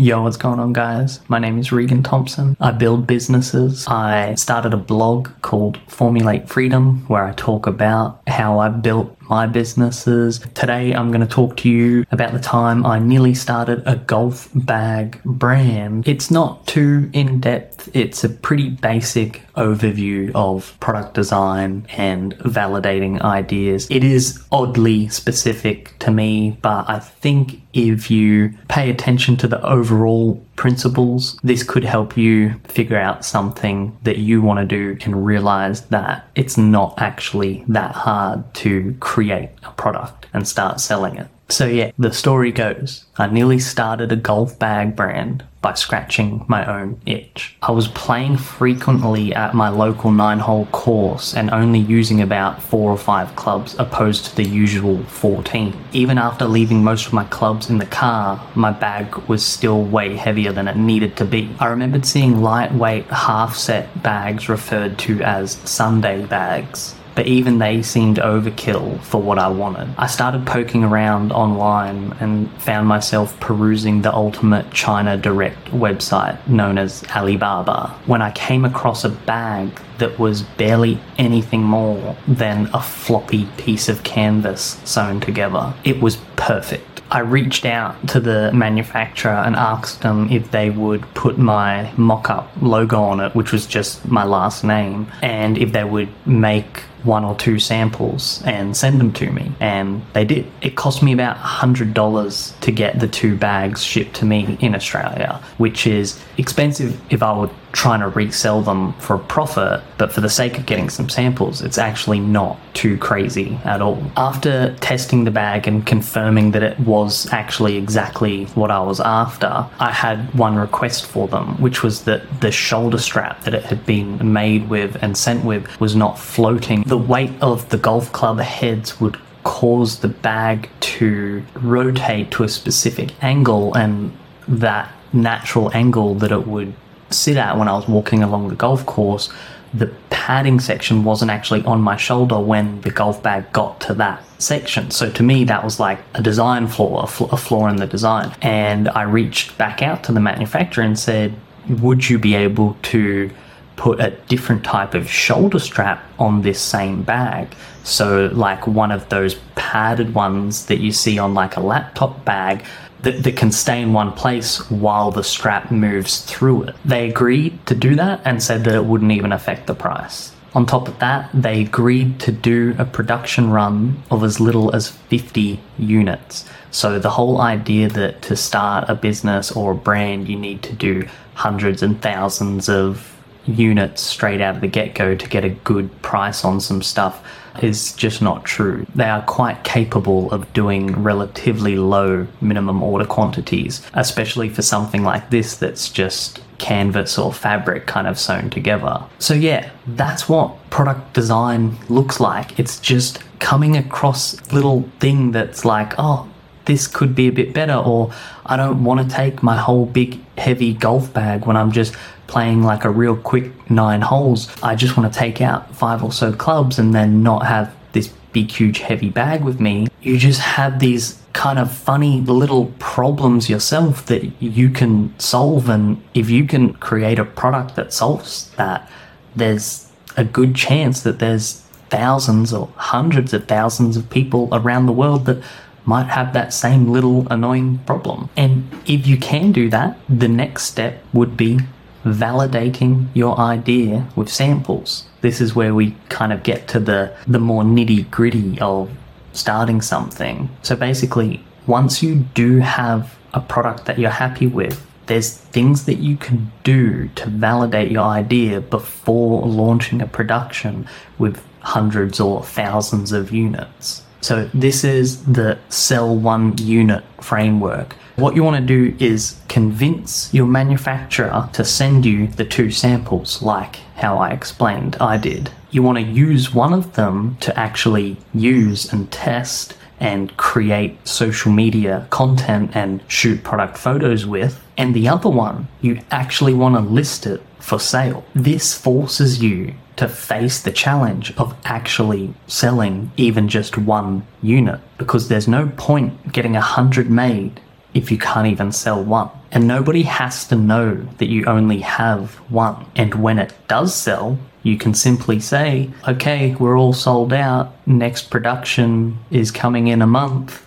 [0.00, 1.18] Yo, what's going on, guys?
[1.26, 2.56] My name is Regan Thompson.
[2.60, 3.84] I build businesses.
[3.88, 9.46] I started a blog called Formulate Freedom where I talk about how I built my
[9.46, 10.40] businesses.
[10.54, 14.48] Today, I'm going to talk to you about the time I nearly started a golf
[14.54, 16.06] bag brand.
[16.06, 23.20] It's not too in depth, it's a pretty basic overview of product design and validating
[23.22, 23.86] ideas.
[23.90, 29.64] It is oddly specific to me, but I think if you pay attention to the
[29.64, 35.24] overall principles, this could help you figure out something that you want to do and
[35.24, 41.28] realize that it's not actually that hard to create a product and start selling it.
[41.50, 46.64] So yeah, the story goes, I nearly started a golf bag brand by scratching my
[46.66, 47.56] own itch.
[47.62, 52.90] I was playing frequently at my local nine hole course and only using about four
[52.92, 55.74] or five clubs opposed to the usual 14.
[55.92, 60.16] Even after leaving most of my clubs in the car, my bag was still way
[60.16, 61.50] heavier than it needed to be.
[61.58, 67.82] I remembered seeing lightweight half set bags referred to as Sunday bags but even they
[67.82, 69.92] seemed overkill for what I wanted.
[69.98, 76.78] I started poking around online and found myself perusing the ultimate China Direct website known
[76.78, 82.80] as Alibaba when I came across a bag that was barely anything more than a
[82.80, 85.74] floppy piece of canvas sewn together.
[85.82, 86.98] It was perfect.
[87.10, 92.28] I reached out to the manufacturer and asked them if they would put my mock
[92.28, 96.82] up logo on it, which was just my last name, and if they would make
[97.08, 99.50] one or two samples and send them to me.
[99.58, 100.46] And they did.
[100.60, 105.40] It cost me about $100 to get the two bags shipped to me in Australia,
[105.56, 110.20] which is expensive if I were trying to resell them for a profit, but for
[110.20, 114.02] the sake of getting some samples, it's actually not too crazy at all.
[114.16, 119.66] After testing the bag and confirming that it was actually exactly what I was after,
[119.78, 123.84] I had one request for them, which was that the shoulder strap that it had
[123.84, 126.82] been made with and sent with was not floating.
[126.84, 132.48] The weight of the golf club heads would cause the bag to rotate to a
[132.48, 134.16] specific angle and
[134.46, 136.72] that natural angle that it would
[137.10, 139.30] sit at when I was walking along the golf course,
[139.72, 144.22] the padding section wasn't actually on my shoulder when the golf bag got to that
[144.38, 144.90] section.
[144.90, 147.86] So to me, that was like a design flaw, a, fl- a flaw in the
[147.86, 148.34] design.
[148.40, 151.34] And I reached back out to the manufacturer and said,
[151.68, 153.30] would you be able to
[153.78, 157.54] put a different type of shoulder strap on this same bag.
[157.84, 162.64] So, like one of those padded ones that you see on like a laptop bag,
[163.02, 166.74] that, that can stay in one place while the strap moves through it.
[166.84, 170.34] They agreed to do that and said that it wouldn't even affect the price.
[170.54, 174.90] On top of that, they agreed to do a production run of as little as
[174.90, 176.44] 50 units.
[176.72, 180.72] So, the whole idea that to start a business or a brand, you need to
[180.72, 183.14] do hundreds and thousands of
[183.48, 187.24] units straight out of the get go to get a good price on some stuff
[187.62, 188.86] is just not true.
[188.94, 195.30] They are quite capable of doing relatively low minimum order quantities, especially for something like
[195.30, 199.04] this that's just canvas or fabric kind of sewn together.
[199.18, 202.58] So, yeah, that's what product design looks like.
[202.58, 206.28] It's just coming across little thing that's like, oh,
[206.68, 208.12] this could be a bit better, or
[208.46, 211.96] I don't want to take my whole big heavy golf bag when I'm just
[212.28, 214.48] playing like a real quick nine holes.
[214.62, 218.08] I just want to take out five or so clubs and then not have this
[218.32, 219.88] big, huge, heavy bag with me.
[220.02, 225.70] You just have these kind of funny little problems yourself that you can solve.
[225.70, 228.90] And if you can create a product that solves that,
[229.34, 234.92] there's a good chance that there's thousands or hundreds of thousands of people around the
[234.92, 235.42] world that
[235.88, 238.28] might have that same little annoying problem.
[238.36, 241.60] And if you can do that, the next step would be
[242.04, 245.06] validating your idea with samples.
[245.22, 248.90] This is where we kind of get to the, the more nitty gritty of
[249.32, 250.50] starting something.
[250.60, 256.00] So basically, once you do have a product that you're happy with, there's things that
[256.00, 260.86] you can do to validate your idea before launching a production
[261.18, 264.02] with hundreds or thousands of units.
[264.20, 267.94] So this is the sell one unit framework.
[268.16, 273.42] What you want to do is convince your manufacturer to send you the two samples,
[273.42, 275.50] like how I explained I did.
[275.70, 281.52] You want to use one of them to actually use and test and create social
[281.52, 284.60] media content and shoot product photos with.
[284.76, 288.24] And the other one, you actually want to list it for sale.
[288.34, 295.28] This forces you to face the challenge of actually selling even just one unit because
[295.28, 297.60] there's no point getting a hundred made
[297.94, 299.30] if you can't even sell one.
[299.50, 302.86] And nobody has to know that you only have one.
[302.94, 307.74] And when it does sell, you can simply say, okay, we're all sold out.
[307.86, 310.64] Next production is coming in a month.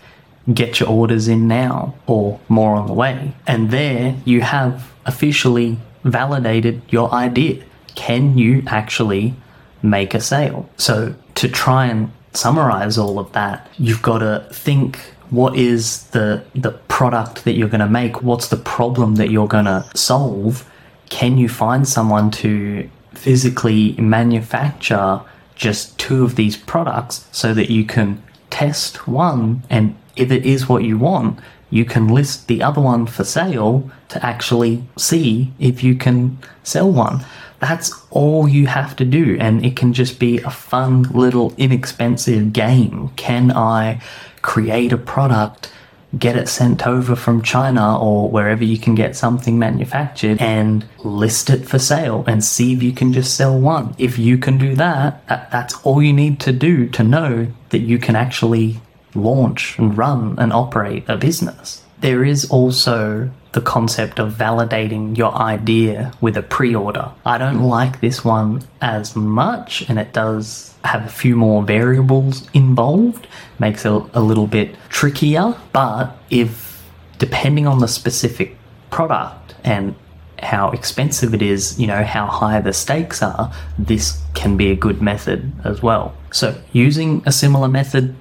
[0.51, 3.33] Get your orders in now or more on the way.
[3.45, 7.63] And there you have officially validated your idea.
[7.95, 9.33] Can you actually
[9.81, 10.69] make a sale?
[10.77, 14.97] So to try and summarize all of that, you've got to think
[15.29, 18.21] what is the the product that you're going to make?
[18.21, 20.69] What's the problem that you're going to solve?
[21.09, 25.21] Can you find someone to physically manufacture
[25.55, 30.67] just two of these products so that you can test one and if it is
[30.67, 31.39] what you want,
[31.69, 36.91] you can list the other one for sale to actually see if you can sell
[36.91, 37.25] one.
[37.61, 42.53] That's all you have to do, and it can just be a fun little inexpensive
[42.53, 43.09] game.
[43.15, 44.01] Can I
[44.41, 45.71] create a product,
[46.17, 51.51] get it sent over from China or wherever you can get something manufactured, and list
[51.51, 53.93] it for sale and see if you can just sell one?
[53.99, 57.81] If you can do that, that that's all you need to do to know that
[57.81, 58.81] you can actually
[59.13, 61.83] launch and run and operate a business.
[62.01, 67.11] There is also the concept of validating your idea with a pre order.
[67.25, 72.49] I don't like this one as much, and it does have a few more variables
[72.53, 73.27] involved,
[73.59, 75.55] makes it a little bit trickier.
[75.73, 76.83] But if,
[77.19, 78.57] depending on the specific
[78.89, 79.93] product and
[80.39, 84.75] how expensive it is, you know, how high the stakes are, this can be a
[84.75, 86.15] good method as well.
[86.31, 88.15] So, using a similar method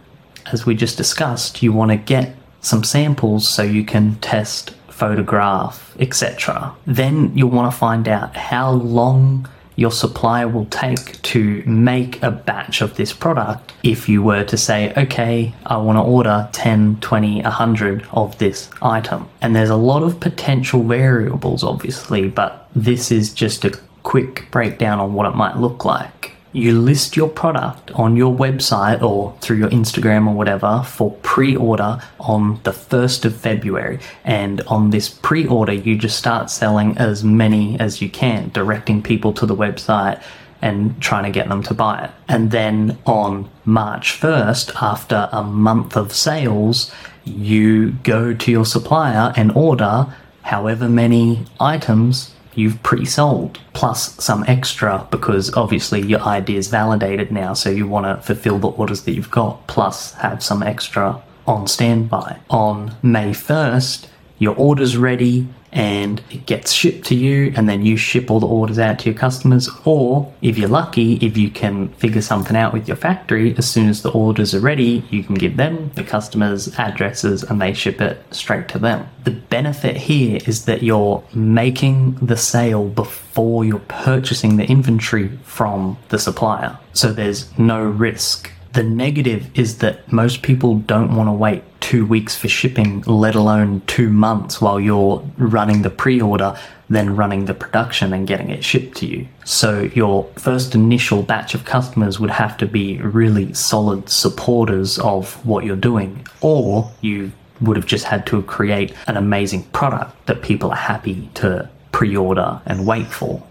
[0.52, 5.94] as we just discussed, you want to get some samples so you can test, photograph,
[5.98, 6.74] etc.
[6.86, 12.30] Then you'll want to find out how long your supplier will take to make a
[12.30, 16.98] batch of this product if you were to say, okay, I want to order 10,
[17.00, 19.26] 20, 100 of this item.
[19.40, 23.70] And there's a lot of potential variables, obviously, but this is just a
[24.02, 26.19] quick breakdown on what it might look like
[26.52, 31.54] you list your product on your website or through your Instagram or whatever for pre
[31.54, 34.00] order on the 1st of February.
[34.24, 39.02] And on this pre order, you just start selling as many as you can, directing
[39.02, 40.22] people to the website
[40.62, 42.10] and trying to get them to buy it.
[42.28, 46.92] And then on March 1st, after a month of sales,
[47.24, 55.06] you go to your supplier and order however many items you've pre-sold plus some extra
[55.10, 59.12] because obviously your idea is validated now so you want to fulfill the orders that
[59.12, 62.38] you've got plus have some extra on standby.
[62.50, 64.06] On may 1st
[64.38, 68.46] your order's ready and it gets shipped to you and then you ship all the
[68.46, 69.68] orders out to your customers.
[69.84, 73.88] Or if you're lucky if you can figure something out with your factory as soon
[73.88, 78.00] as the orders are ready you can give them the customers addresses and they ship
[78.00, 79.06] it straight to them.
[79.24, 85.98] The benefit here is that you're making the sale before you're purchasing the inventory from
[86.08, 86.78] the supplier.
[86.92, 92.06] So there's no risk the negative is that most people don't want to wait two
[92.06, 96.56] weeks for shipping, let alone two months while you're running the pre order,
[96.88, 99.26] then running the production and getting it shipped to you.
[99.44, 105.44] So, your first initial batch of customers would have to be really solid supporters of
[105.44, 110.42] what you're doing, or you would have just had to create an amazing product that
[110.42, 113.42] people are happy to pre order and wait for.